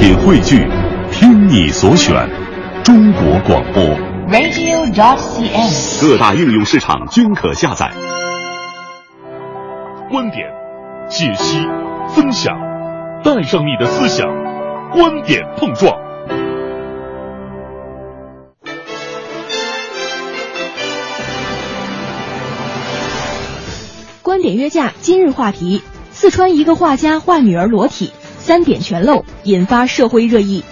[0.00, 0.66] 品汇聚，
[1.12, 2.26] 听你所选，
[2.82, 3.84] 中国广播。
[4.30, 6.00] radio.cn。
[6.00, 7.92] 各大应用市场均可下载。
[10.10, 10.48] 观点、
[11.06, 11.58] 解析、
[12.08, 12.56] 分享，
[13.22, 14.26] 带上你的思想，
[14.90, 15.92] 观点碰撞。
[24.22, 30.64] 观点约架，今日话题：四川一个画家画女儿裸体，三点全露，引发社会热议。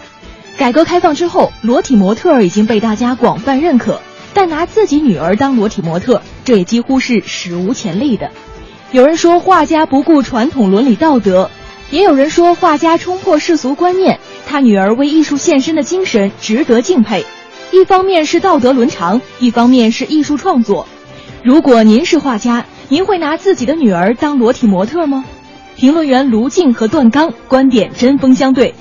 [0.56, 4.01] 改革开放之后，裸体模特已经被大家广泛认可，
[4.34, 8.30] 但拿自己女儿当裸体模特，这也几乎是史无前例的。
[8.91, 11.51] 有人说画家不顾传统伦理道德，
[11.91, 17.25] 也有人说画家冲破世俗观念，他女儿为艺术献身的精神值得敬佩。
[17.70, 20.89] 一方面是道德伦常，一方面是艺术创作。
[21.45, 25.25] 如果您是画家，您会拿自己的女儿当裸体模特吗？
[25.78, 28.74] 评论员卢静和段刚观点针锋相对，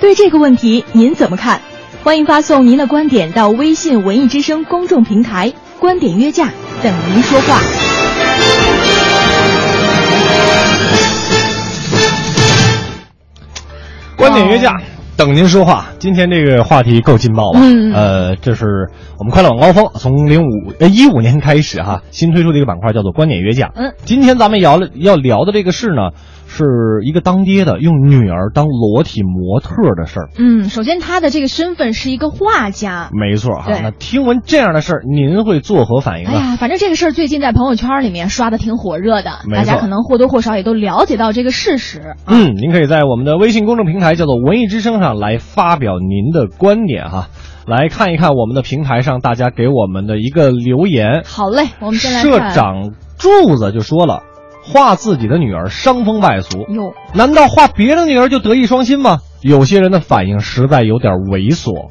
[0.00, 1.60] 对这个问题您怎么看？
[2.02, 6.50] 欢迎发送您的观点到微信“文艺之声”公众平台“观点约架”，
[6.82, 7.60] 等您说话。
[14.16, 14.80] 观点约架，
[15.16, 15.86] 等您说话。
[15.98, 17.60] 今天这个话题够劲爆吧？
[17.62, 23.70] 嗯呃，这是我们快乐晚高峰从零五呃一五年开始哈，新推出的一个板块叫做观点约架。
[23.74, 26.10] 嗯，今天咱们聊了要聊的这个事呢，
[26.52, 26.64] 是
[27.02, 30.28] 一个当爹的用女儿当裸体模特的事儿。
[30.38, 33.08] 嗯，首先他的这个身份是一个画家。
[33.12, 36.32] 没错哈，那听闻这样的事儿，您会作何反应呢？
[36.32, 42.00] 哎呀，反正这个事儿最近在朋友圈里面刷的挺火热的，大家可能或多或少也都了解到这个事实。
[42.00, 47.28] 啊嗯，您可以在我们的微信公众平台叫做“文艺之声”上来发表您的观点哈。
[47.66, 51.22] 来看一看我们的平台上大家给我们的一个留言。
[51.24, 52.38] 好嘞，我们先来社。
[52.52, 54.24] 长柱子就说了，
[54.72, 59.18] 画自己的女儿伤风败俗，哟，难道画别的女儿就德艺双馨吗？
[59.42, 61.90] 有些人的反应实在有点猥琐。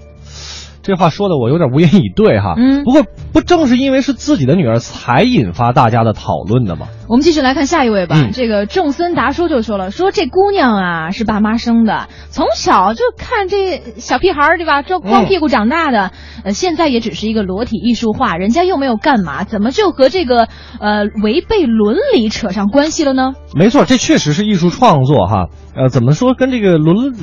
[0.84, 2.56] 这话说的我有点无言以对哈。
[2.58, 6.88] 嗯不过不正是因为是自己的女儿，才引发大家的讨论的吗？
[7.08, 8.16] 我们继续来看下一位吧。
[8.18, 16.12] 嗯这个仲森达叔就说了，说这姑娘啊是爸妈生的，从小就看这小屁孩儿对吧，这光屁股长大的，
[16.44, 20.48] 呃，现在也只是一个裸体艺术画，人家又没有干嘛，怎么就和这个
[20.80, 23.34] 呃违背伦理扯上关系了呢？
[23.56, 25.48] 没错，这确实是艺术创作哈。
[25.76, 27.14] 呃，怎么说跟这个伦伦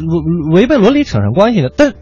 [0.53, 1.69] 违背伦理扯上关系呢？
[1.77, 1.93] 但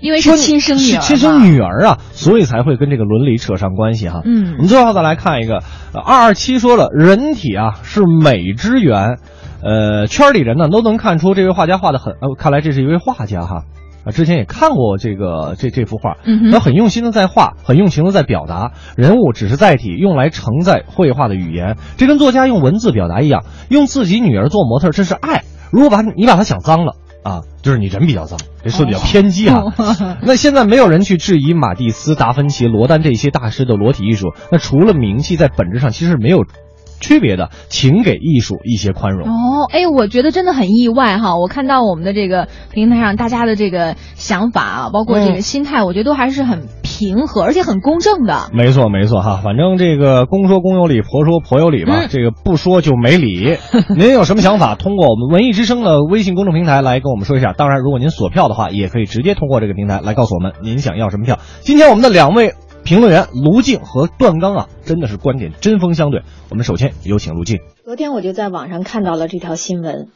[0.00, 4.22] 因为是亲生女儿，是亲生女儿啊，所以才会跟这个伦理扯上关系哈。
[4.24, 5.62] 嗯我嗯们最后再来看一个，
[5.94, 9.18] 二二七说了，人体啊是美之源，
[9.62, 13.64] 呃，圈里人呢都能看出这位画家画的很，呃，看来这是一位画家哈。
[14.04, 21.76] 啊，之前也看过这个这这幅画，嗯他很用心的在画，很用情的在表达，人物只是载体，用来承载绘画的语言。
[21.96, 25.42] 这跟作家用文字表达一样，用自己女儿做模特，这是爱。
[25.72, 26.94] 如果把你把它想脏了
[27.26, 29.64] 啊，就是你人比较脏，这说的比较偏激啊。
[30.22, 36.44] 那现在没有人去质疑马蒂斯、达芬奇、罗丹这些大师的裸体艺术，那除了名气，在本质上其实没有
[37.00, 39.28] 区别的，请给艺术一些宽容。
[39.28, 41.36] 哦，哎，我觉得真的很意外哈！
[41.38, 48.48] 我看到我们的这个平台上大家的这个想法啊，包括这个嗯心态，我觉得都还是很平和，而且很公正的。
[48.52, 53.56] 没错，没错哈，反正这个公说公有理，婆说婆有理吧，嗯这个不说就没理。
[53.96, 57.52] 您有什么想法，通过我们文艺之声的微信公众平台来跟我们说一下。
[57.52, 61.38] 当然，如果您锁票的话，也可以直接通过这个平台来告诉我们您想要什么票。
[61.60, 62.54] 今天我们的两位
[62.86, 66.22] 评论员卢静和段刚啊，真的是观点针锋相对。
[66.50, 67.58] 我们首先有请卢静。
[67.84, 70.06] 昨天我就在网上看到了这条新闻，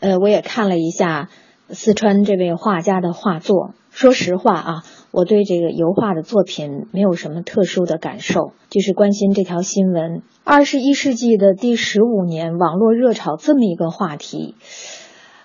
[0.00, 1.28] 呃，我也看了一下
[1.70, 3.70] 四川这位画家的画作。
[3.90, 4.82] 说实话啊，
[5.12, 10.22] 我对这个油画的作品没有什么特殊的感受，就是关心这条新闻。
[10.42, 14.56] 二十一世纪的第十五年，网络热炒这么一个话题，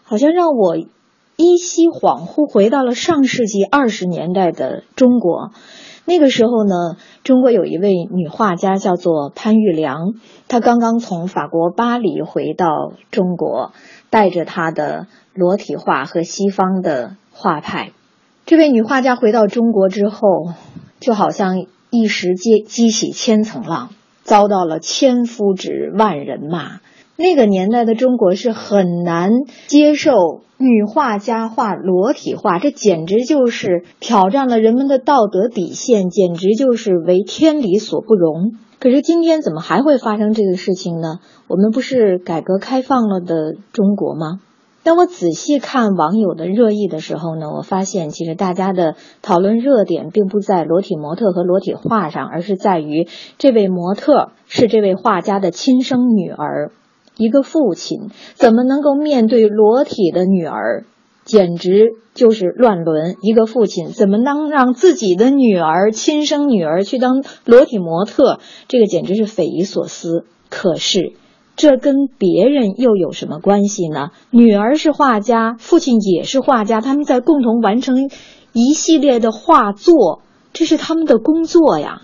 [0.02, 5.52] 好像让我依稀恍惚回到了上世纪二十年代的中国。
[6.10, 6.96] 那个时候呢，
[7.26, 10.14] 中国有一位女画家叫做潘玉良，
[10.48, 13.74] 她刚刚从法国巴黎回到中国，
[14.10, 17.92] 带着她的裸体画和西方的画派。
[18.46, 20.54] 这位女画家回到中国之后，
[21.02, 23.90] 就好像一时激激起千层浪，
[24.24, 26.80] 遭到了千夫指万人骂。
[27.20, 29.32] 那个年代的中国是很难
[29.66, 38.52] 接受女画家画裸体画，这简直就是挑战了人们的道德底线，简直就是为天理所不容。
[38.80, 41.20] 可是今天怎么还会发生这个事情呢？
[41.48, 44.40] 我们不是改革开放了的中国吗？
[44.84, 53.08] 当我仔细看网友的热议的时候呢，我发现其实大家的讨论热点并不在裸体模特和裸体画上，而是在于
[53.40, 56.72] 这位模特是这位画家的亲生女儿。
[57.18, 60.86] 一个父亲怎么能够面对裸体的女儿
[61.26, 63.16] 简直就是乱伦。
[63.22, 68.40] 一个父亲怎么能让自己的女儿、亲生女儿去当裸体模特？
[68.68, 70.26] 这个简直是匪夷所思。
[70.50, 71.14] 可是，
[71.58, 74.12] 这跟别人又有什么关系呢？
[74.30, 78.10] 女儿是画家，父亲也是画家，他们在共同完成
[78.54, 80.22] 一系列的画作，
[80.54, 82.04] 这是他们的工作呀。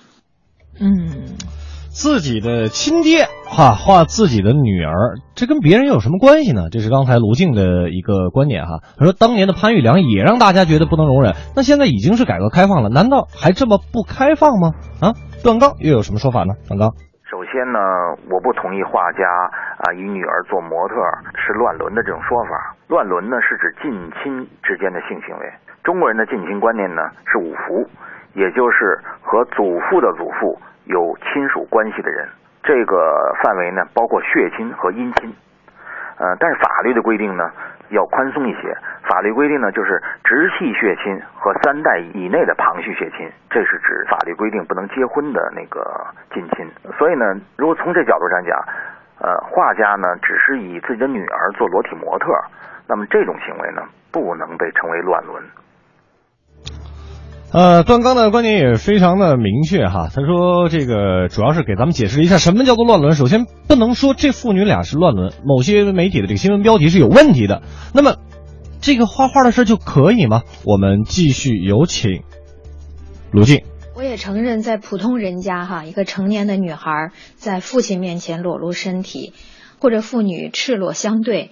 [0.79, 1.37] 嗯，
[1.93, 6.73] 自己的亲爹哈画自己的女儿，这跟别人有什么关系呢？
[6.73, 8.81] 这是刚才卢静的一个观点哈。
[8.97, 14.73] 他说当年的潘玉良也让大家觉得不能容忍，那现在已经是改革开放了，难道还这么不开放吗？
[15.05, 15.13] 啊，
[15.45, 16.57] 段刚又有什么说法呢？
[16.65, 16.97] 段刚，
[17.29, 17.77] 首先呢，
[18.25, 19.21] 我不同意画家
[19.77, 20.97] 啊以女儿做模特
[21.37, 22.73] 是乱伦的这种说法。
[22.89, 25.45] 乱伦呢是指近亲之间的性行为。
[25.85, 27.85] 中国人的近亲观念呢是五福。
[28.33, 32.27] 也就是和祖父的祖父有亲属关系的人，
[32.63, 35.33] 这个范围呢包括血亲和姻亲，
[36.17, 37.51] 呃，但是法律的规定呢
[37.89, 38.75] 要宽松一些。
[39.03, 45.83] 法律规定呢就是直系血亲和三代以内的旁系血亲，这是指法律规定不能结婚的那个
[46.33, 46.65] 近亲。
[46.97, 47.25] 所以呢，
[47.57, 48.57] 如果从这角度上讲，
[49.19, 52.33] 呃，画家呢只是以自己的女儿做裸体模特，
[52.87, 55.41] 那么这种行为呢不能被称为乱伦。
[57.53, 63.13] 呃，段刚的观点也非常的明确哈，他说这个主要是给咱们解释一下什么叫做乱伦。
[63.13, 67.61] 首先不能说这父女俩是乱伦，某些媒体的这个新闻标题是有问题的。
[67.93, 68.15] 那么，
[68.81, 70.41] 这个画画的事就可以吗？
[70.65, 72.23] 我们继续有请
[73.31, 73.61] 卢静。
[73.95, 79.31] 我也承认，在普通人家哈，一个成年的女孩在父亲面前裸露身体，
[79.79, 81.51] 或者父女赤裸相对。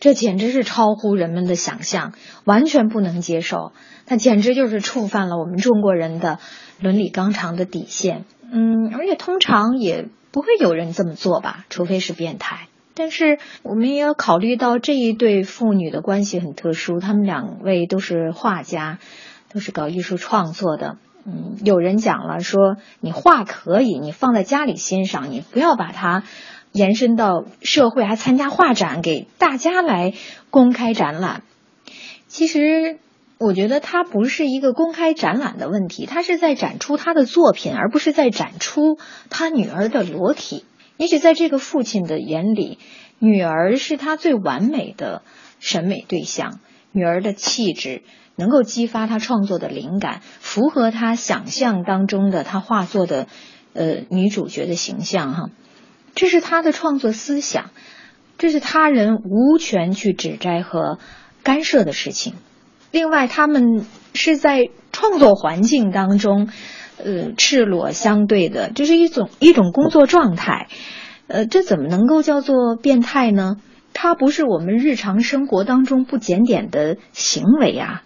[0.00, 2.12] 这简直是超乎人们的想象，
[2.44, 3.72] 完全不能接受。
[4.06, 6.38] 那简直就是触犯了我们中国人的
[6.80, 8.24] 伦理纲常的底线。
[8.50, 12.68] 嗯，而且通常也不会有人这么做吧，除非是变态。
[12.94, 18.98] 但是我们也要考虑到这一对父女的关系很特殊，他们两位都是画家，
[19.52, 20.96] 都是搞艺术创作的。
[21.26, 26.22] 嗯，有人讲了说，你画可以，你放在家里欣赏，你不要把它。
[26.72, 30.14] 延伸到社会，还参加画展，给大家来
[30.50, 31.42] 公开展览。
[32.26, 32.98] 其实，
[33.38, 38.98] 我觉得他不是一个公开展览的问题，他是在展出他的作品，而不是在展出
[39.30, 40.64] 他女儿的裸体。
[40.96, 42.78] 也许在这个父亲的眼里，
[43.18, 45.22] 女儿是他最完美的
[45.60, 46.60] 审美对象，
[46.92, 48.02] 女儿的气质
[48.36, 53.26] 能够激发他创作的灵感，符合他想象当中的他画作的
[53.74, 55.50] 呃女主角的形象哈。
[56.18, 57.70] 这是他的创作思想，
[58.38, 60.98] 这是他人无权去指摘和
[61.44, 62.34] 干涉的事情。
[62.90, 66.48] 另外，他们是在创作环境当中，
[66.96, 70.66] 呃，赤裸相对的，这是一种一种工作状态。
[71.28, 73.54] 呃，这怎么能够叫做变态呢？
[73.92, 78.02] 它不是我们日常生活当中不检点的行为啊。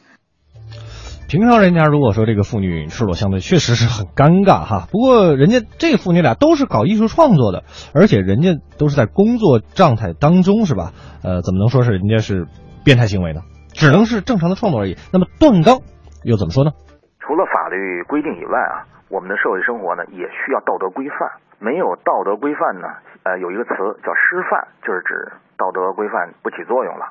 [1.32, 4.84] 平常人家如果说这个妇女赤裸相对，确实是很尴尬哈。
[4.93, 7.64] 不过人家这父女俩都是搞艺术创作的，
[7.96, 10.93] 而且人家都是在工作状态当中，是吧？
[11.25, 12.44] 呃，怎么能说是人家是
[12.84, 13.40] 变态行为呢？
[13.73, 15.00] 只能是正常的创作而已。
[15.08, 15.81] 那么断刚
[16.20, 16.76] 又怎么说呢？
[17.25, 21.17] 除了法律规定以外啊，我们的社会生活呢也需要道德规范。
[21.56, 22.93] 没有道德规范呢，
[23.25, 23.73] 呃，有一个词
[24.05, 27.08] 叫失范，就是指道德规范不起作用了。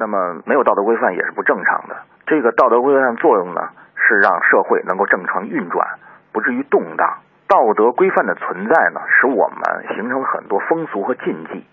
[0.00, 0.16] 那么
[0.48, 2.08] 没有道德规范也是不正常的。
[2.26, 5.86] 这个道德规范作用呢，是让社会能够正常运转，
[6.32, 7.18] 不至于动荡。
[7.46, 11.66] 道德规范的存在呢，使我们形成了很多风俗和禁忌。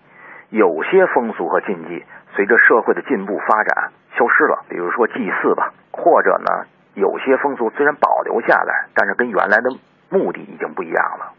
[0.50, 2.04] 有些风俗和禁忌
[2.36, 9.70] 随着社会的进步发展消失了，比如说祭祀吧，或者呢，有些风俗虽然保留下来，但是跟原来的
[10.10, 11.32] 目的已经不一样了。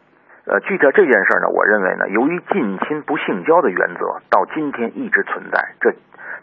[0.45, 5.93] 呃，具体这件事呢，我认为呢，由于近亲不性交的原则到今天一直存在，这。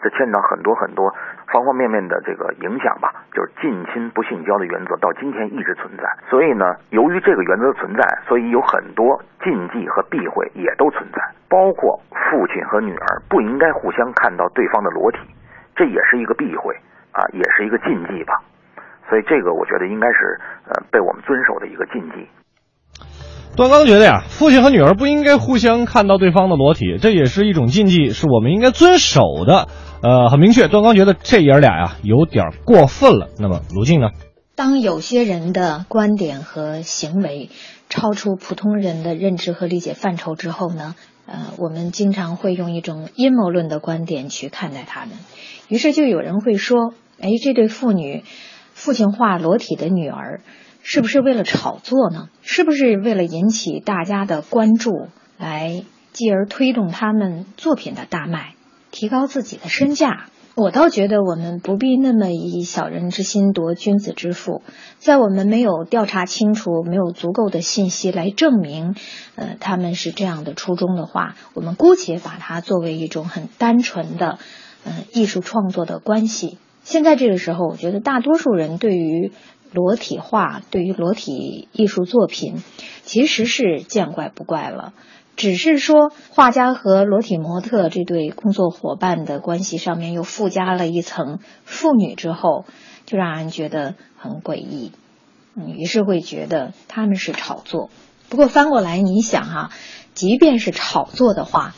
[0.02, 1.14] 这牵扯到很多很多
[1.52, 6.04] 方方面面的这个影响吧，就是近亲不性交的原则到今天一直存在。
[6.28, 15.18] 所以呢，由于这个原则的存在，所以有很多禁忌和避讳也都存在，包括父亲和女儿不应该互相看到对方的裸体，
[15.76, 16.74] 这也是一个避讳
[17.12, 18.40] 啊，也是一个禁忌吧。
[19.08, 22.28] 所以这个我觉得应该是呃被我们遵守的一个禁忌。
[23.56, 29.68] 段刚觉得呀，父亲和女儿不应该互相看到对方的裸体，这也是一种禁忌，是我们应该遵守的。
[30.02, 33.28] 呃，很明确，段刚觉得这爷俩呀有点过分了。
[33.38, 34.08] 那么卢静呢？
[34.54, 37.50] 当有些人的观点和行为
[37.90, 40.94] 超出普通人的认知和理解范畴之后呢，
[41.26, 45.10] 呃，我们经常会用一种阴谋论的观点去看待他们。
[45.68, 48.22] 于是就有人会说：“哎，这对父女，
[48.72, 50.40] 父亲画裸体的女儿。”
[50.82, 52.28] 是不是为了炒作呢？
[52.42, 55.08] 是不是为了引起大家的关注，
[55.38, 58.54] 来继而推动他们作品的大卖，
[58.90, 60.26] 提高自己的身价？
[60.56, 64.62] 我倒觉得我们不必那么以小人之心夺君子之腹，
[64.98, 68.96] 在我们没有调查清楚、没有足够的信息来证明，
[69.36, 74.38] 呃，他们是这样的初衷的话，我们姑且把它作为一种很单纯的，
[74.84, 76.58] 呃，艺术创作的关系。
[76.82, 79.32] 现在这个时候，我觉得大多数人对于
[79.72, 82.62] 裸体画、对于裸体艺术作品，
[83.02, 84.92] 其实是见怪不怪了。
[85.36, 92.66] 只是说，画家和裸体模特这对工作伙伴的关系上面又附加了一层父女之后，
[93.06, 94.92] 就让人觉得很诡异。
[95.54, 97.90] 嗯，于是会觉得他们是炒作。
[98.28, 99.70] 不过翻过来你想哈，
[100.14, 101.74] 即便是炒作的话，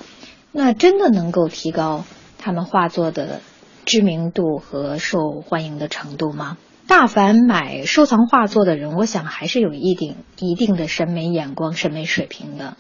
[0.51, 2.05] 那真的能够提高
[2.39, 3.41] 他们画作的
[3.85, 6.59] 知名度和受欢迎的程度吗？
[6.87, 12.77] 大凡买收藏画作的人，我想还是有一定一定的审美眼光、审美水平的。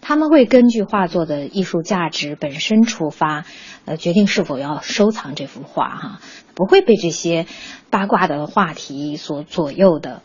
[0.00, 3.44] 他们会根据画作的艺术价值本身出发，
[3.84, 6.20] 呃，决定是否要收藏这幅画哈，
[6.56, 7.46] 不会被这些
[7.88, 10.22] 八卦的话题所左右的。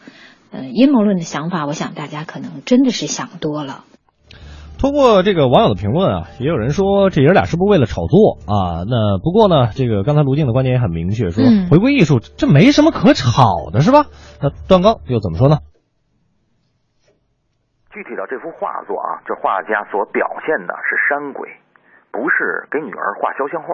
[0.50, 3.84] 呃，阴谋论的想法，我想大家可能真的是想多了。
[4.77, 8.86] 通过这个网友的评论啊，也有人说这爷俩是不是为了炒作啊？
[8.86, 14.05] 那不过呢，这个刚才卢静的观点也很明确，说回归艺术这没什么可炒的，是吧？
[14.41, 15.57] 那段刚又怎么说呢？
[17.89, 21.50] 具体到这幅画作啊，这画家所表现的是山鬼，
[22.12, 23.74] 不是给女儿画肖像画，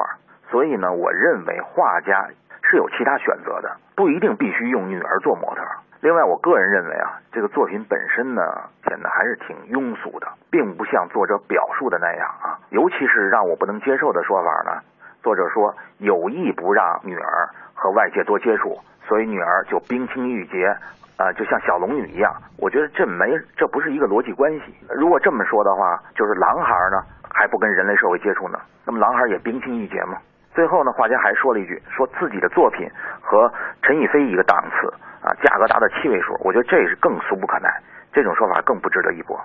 [0.52, 2.32] 所以呢，我认为画家
[2.64, 5.62] 是有其他选择的，不一定必须用女儿做模特。
[6.04, 8.42] 另外，我个人认为啊，这个作品本身呢，
[8.86, 12.60] 显得还是挺庸俗的，并不像作者表述的那样啊。
[12.72, 14.82] 尤其是让我不能接受的说法呢，
[15.22, 20.76] 作者说有意不让女儿和外界多接触，所以女儿就冰清玉洁。
[21.16, 24.76] 啊，就像小龙女一样，我觉得这没，这不是一个逻辑关系。
[24.90, 27.02] 如果这么说的话，就是狼孩呢
[27.34, 30.18] 还不跟人类社会接触呢，那么狼孩也冰清玉洁吗？
[30.54, 32.88] 最后呢，画家还说了一句，说自己的作品
[33.22, 34.88] 和陈逸飞一个档次
[35.26, 37.70] 啊，价格达到七位数，我觉得这是更俗不可耐，
[38.14, 39.40] 这种说法更不值得一驳。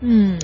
[0.00, 0.38] 嗯，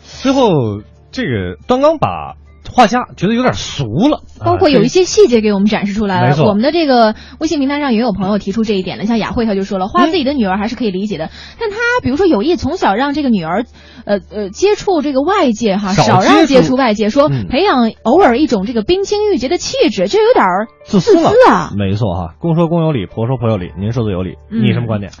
[0.00, 2.34] 最后这个端刚把。
[2.72, 6.44] 画家觉得有点俗了，包括有一些细节给我们展示出来了。
[6.44, 13.64] 我们的这个微信名单上也有朋友提出这一点了，像雅慧她就说了，画自己的女儿还是可以理解的，但她比如说有意从小让这个女儿，
[14.04, 20.44] 呃呃接触这个外界哈，少让接触外界，说培养偶尔一种这个冰清玉洁的气质，这有点
[20.84, 21.16] 自私
[21.48, 21.72] 啊。
[21.76, 25.12] 没错哈，公说公有理，婆说婆有理，您说的有理，你什么观点？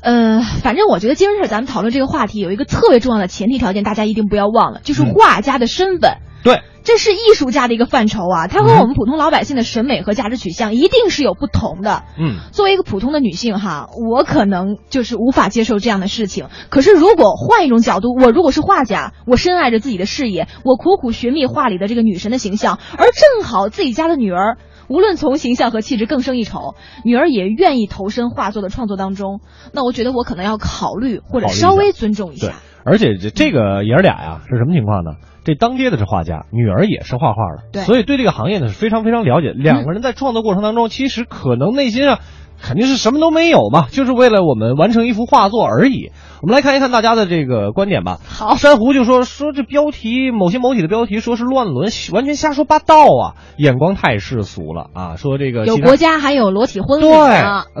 [0.00, 6.18] 呃，反正我觉得今儿咱们讨论这个话题有一个特别重要的前提条件，大家一定不要忘了，就是画家的身份。
[6.44, 6.60] 对。
[6.88, 12.04] 这是艺术家的一个范畴啊，他和我们普通老百姓的审美和价值取向一定是有不同的。
[12.18, 16.46] 嗯，作为一个普通的女性哈，我可能就是无法接受这样的事情。
[16.70, 24.56] 可是如果换一种角度，我如果是画家，我深爱着自己的事业，我苦苦寻觅画里的这个女神的形象，而正好自己家的女儿，
[24.88, 29.40] 无论从形象和气质更胜一筹，女儿也愿意投身画作的创作当中，
[29.74, 32.54] 那我觉得我可能要考虑或者稍微尊重一下。
[32.84, 35.12] 而且这这个爷儿俩呀是什么情况呢？
[35.44, 37.42] 这当爹的是画家，女儿也是画画
[37.72, 39.52] 的，所以对这个行业呢是非常非常了解。
[39.52, 42.18] 两个人在创作过程当中，其实可能内心上
[42.60, 46.10] 肯定是什么都没有嘛，就是为了我们完成一幅画作而已。
[46.42, 48.18] 我们来看一看大家的这个观点吧。
[48.28, 55.16] 好，珊瑚就说说这标题，某些某体的标题说是乱伦，完全瞎说八道啊，眼光太世俗了啊。
[55.16, 57.12] 说这个有国家还有裸体婚礼对，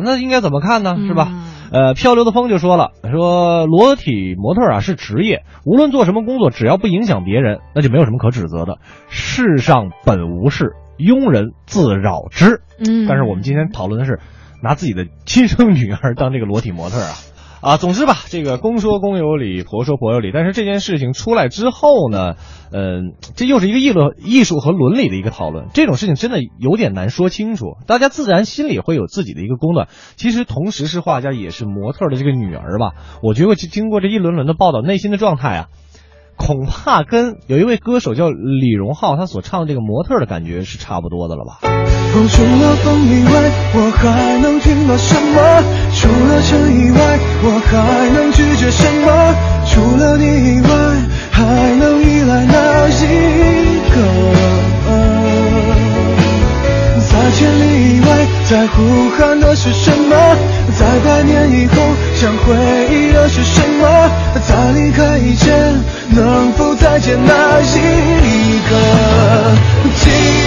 [0.02, 0.96] 那应该怎么看呢？
[1.06, 1.30] 是吧？
[1.70, 8.78] 呃，漂流的风就说了，说裸体模特啊是职业，无论做什么工作，只要不影响别人，那就没有什么可指责的。
[9.08, 12.62] 世上本无事，庸人自扰之。
[12.78, 14.18] 嗯，但是我们今天讨论的是，
[14.62, 17.14] 拿自己的亲生女儿 当这个裸体模特啊。
[17.60, 20.30] 啊，总之吧，这个公说公有理，婆说婆有理。
[20.32, 22.36] 但是这件事情出来之后呢，
[22.70, 25.66] 嗯，这又是一个议论艺术和伦理的一个讨论。
[25.74, 29.88] 这种事情真的有点难说清楚，大家自然心里会有自己的一个公断。
[30.14, 32.92] 其实同时是画家，也是模特的这个女儿吧。
[33.24, 35.66] 我觉得经过这一轮轮的报道，内心的状态啊。
[36.38, 41.58] 恐怕跟有一位歌手叫李荣浩，他所唱这个模特的感觉是差不多的了吧？
[42.30, 45.36] 除了风以外，我还能听到什么？
[45.92, 49.34] 除了尘以外，我还能拒绝什么？
[49.66, 50.24] 除了你
[50.56, 50.70] 以外，
[51.30, 51.44] 还
[51.76, 53.96] 能依赖哪一个？
[57.10, 58.06] 在千里以外，
[58.44, 60.16] 在呼喊的是什么？
[60.78, 61.74] 在百年以后，
[62.14, 62.54] 想回
[62.90, 64.10] 忆的是什么？
[64.46, 65.74] 在离开以前，
[66.18, 70.37] 能否再见那一个？